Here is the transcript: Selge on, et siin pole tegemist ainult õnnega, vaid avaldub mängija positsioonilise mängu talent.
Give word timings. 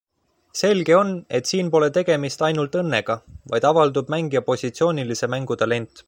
Selge 0.59 0.95
on, 0.99 1.11
et 1.39 1.49
siin 1.51 1.69
pole 1.75 1.89
tegemist 1.97 2.43
ainult 2.47 2.77
õnnega, 2.81 3.17
vaid 3.53 3.67
avaldub 3.73 4.09
mängija 4.17 4.43
positsioonilise 4.51 5.33
mängu 5.35 5.63
talent. 5.65 5.95